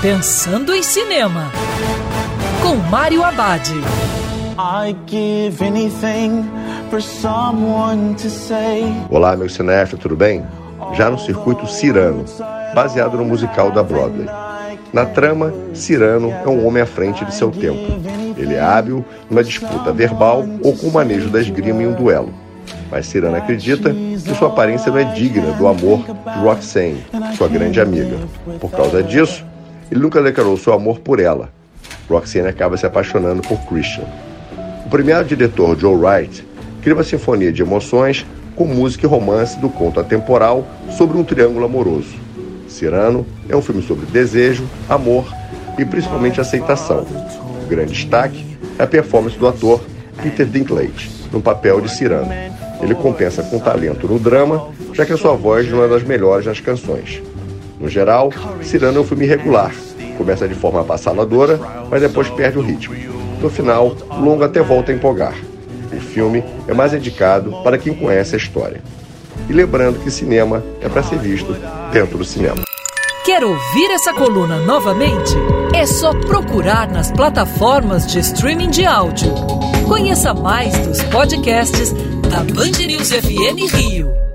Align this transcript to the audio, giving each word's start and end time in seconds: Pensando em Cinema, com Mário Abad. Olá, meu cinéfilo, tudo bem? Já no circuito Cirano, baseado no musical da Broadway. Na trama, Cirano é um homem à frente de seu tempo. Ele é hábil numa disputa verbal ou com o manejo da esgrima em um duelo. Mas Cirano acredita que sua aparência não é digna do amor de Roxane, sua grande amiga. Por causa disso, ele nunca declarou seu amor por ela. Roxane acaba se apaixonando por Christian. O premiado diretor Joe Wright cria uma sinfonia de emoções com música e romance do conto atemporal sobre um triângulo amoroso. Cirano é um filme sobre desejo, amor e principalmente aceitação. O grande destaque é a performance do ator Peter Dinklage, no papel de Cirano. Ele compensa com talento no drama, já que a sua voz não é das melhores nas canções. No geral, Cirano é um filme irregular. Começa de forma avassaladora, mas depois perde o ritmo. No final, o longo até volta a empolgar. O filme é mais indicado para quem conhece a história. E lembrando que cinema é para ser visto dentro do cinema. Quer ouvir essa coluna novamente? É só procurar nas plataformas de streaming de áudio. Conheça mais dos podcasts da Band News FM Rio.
Pensando 0.00 0.72
em 0.72 0.80
Cinema, 0.80 1.50
com 2.62 2.76
Mário 2.88 3.24
Abad. 3.24 3.68
Olá, 9.10 9.36
meu 9.36 9.48
cinéfilo, 9.48 10.00
tudo 10.00 10.14
bem? 10.14 10.46
Já 10.94 11.10
no 11.10 11.18
circuito 11.18 11.66
Cirano, 11.66 12.24
baseado 12.76 13.16
no 13.16 13.24
musical 13.24 13.72
da 13.72 13.82
Broadway. 13.82 14.28
Na 14.92 15.04
trama, 15.04 15.52
Cirano 15.74 16.30
é 16.30 16.48
um 16.48 16.64
homem 16.64 16.80
à 16.80 16.86
frente 16.86 17.24
de 17.24 17.34
seu 17.34 17.50
tempo. 17.50 18.00
Ele 18.36 18.54
é 18.54 18.60
hábil 18.60 19.04
numa 19.28 19.42
disputa 19.42 19.92
verbal 19.92 20.44
ou 20.62 20.76
com 20.76 20.86
o 20.86 20.92
manejo 20.92 21.28
da 21.28 21.40
esgrima 21.40 21.82
em 21.82 21.88
um 21.88 21.94
duelo. 21.94 22.32
Mas 22.88 23.06
Cirano 23.06 23.36
acredita 23.36 23.92
que 23.92 24.34
sua 24.36 24.46
aparência 24.46 24.92
não 24.92 24.98
é 24.98 25.04
digna 25.12 25.50
do 25.54 25.66
amor 25.66 26.04
de 26.04 26.38
Roxane, 26.38 27.04
sua 27.36 27.48
grande 27.48 27.80
amiga. 27.80 28.16
Por 28.60 28.70
causa 28.70 29.02
disso, 29.02 29.44
ele 29.90 30.00
nunca 30.00 30.22
declarou 30.22 30.56
seu 30.56 30.72
amor 30.72 31.00
por 31.00 31.20
ela. 31.20 31.50
Roxane 32.08 32.48
acaba 32.48 32.76
se 32.76 32.86
apaixonando 32.86 33.42
por 33.42 33.58
Christian. 33.66 34.04
O 34.84 34.88
premiado 34.88 35.28
diretor 35.28 35.78
Joe 35.78 35.94
Wright 35.94 36.46
cria 36.82 36.94
uma 36.94 37.04
sinfonia 37.04 37.52
de 37.52 37.62
emoções 37.62 38.26
com 38.54 38.64
música 38.64 39.06
e 39.06 39.08
romance 39.08 39.58
do 39.58 39.68
conto 39.68 40.00
atemporal 40.00 40.66
sobre 40.90 41.16
um 41.16 41.24
triângulo 41.24 41.64
amoroso. 41.64 42.16
Cirano 42.66 43.26
é 43.48 43.56
um 43.56 43.62
filme 43.62 43.82
sobre 43.82 44.06
desejo, 44.06 44.68
amor 44.88 45.32
e 45.78 45.84
principalmente 45.84 46.40
aceitação. 46.40 47.06
O 47.64 47.68
grande 47.68 47.92
destaque 47.92 48.58
é 48.78 48.82
a 48.82 48.86
performance 48.86 49.38
do 49.38 49.46
ator 49.46 49.80
Peter 50.22 50.46
Dinklage, 50.46 51.10
no 51.32 51.40
papel 51.40 51.80
de 51.80 51.90
Cirano. 51.90 52.32
Ele 52.80 52.94
compensa 52.94 53.42
com 53.42 53.58
talento 53.58 54.06
no 54.06 54.18
drama, 54.18 54.68
já 54.92 55.04
que 55.04 55.12
a 55.12 55.16
sua 55.16 55.34
voz 55.34 55.70
não 55.70 55.84
é 55.84 55.88
das 55.88 56.02
melhores 56.02 56.46
nas 56.46 56.60
canções. 56.60 57.22
No 57.80 57.88
geral, 57.88 58.32
Cirano 58.62 58.98
é 58.98 59.00
um 59.00 59.04
filme 59.04 59.24
irregular. 59.24 59.72
Começa 60.16 60.48
de 60.48 60.54
forma 60.54 60.80
avassaladora, 60.80 61.60
mas 61.90 62.00
depois 62.00 62.28
perde 62.28 62.58
o 62.58 62.62
ritmo. 62.62 62.94
No 63.40 63.48
final, 63.48 63.96
o 64.10 64.20
longo 64.20 64.42
até 64.42 64.60
volta 64.60 64.90
a 64.90 64.94
empolgar. 64.94 65.34
O 65.92 66.00
filme 66.00 66.42
é 66.66 66.74
mais 66.74 66.92
indicado 66.92 67.62
para 67.62 67.78
quem 67.78 67.94
conhece 67.94 68.34
a 68.34 68.38
história. 68.38 68.82
E 69.48 69.52
lembrando 69.52 70.00
que 70.02 70.10
cinema 70.10 70.62
é 70.80 70.88
para 70.88 71.02
ser 71.02 71.18
visto 71.18 71.56
dentro 71.92 72.18
do 72.18 72.24
cinema. 72.24 72.62
Quer 73.24 73.44
ouvir 73.44 73.90
essa 73.90 74.12
coluna 74.12 74.58
novamente? 74.58 75.34
É 75.74 75.86
só 75.86 76.12
procurar 76.12 76.90
nas 76.90 77.12
plataformas 77.12 78.06
de 78.06 78.18
streaming 78.18 78.70
de 78.70 78.84
áudio. 78.84 79.32
Conheça 79.86 80.34
mais 80.34 80.76
dos 80.78 81.02
podcasts 81.04 81.92
da 82.28 82.38
Band 82.38 82.86
News 82.86 83.10
FM 83.10 83.72
Rio. 83.72 84.27